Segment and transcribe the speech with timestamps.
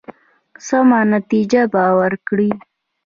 [0.67, 2.49] سمه نتیجه به ورکړي.